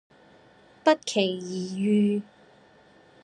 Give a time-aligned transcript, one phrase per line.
[0.83, 2.23] 不期而遇